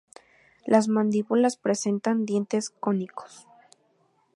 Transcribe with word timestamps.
Las 0.65 0.87
mandíbulas 0.87 1.57
presentan 1.57 2.25
dientes 2.25 2.71
cónicos. 2.71 3.45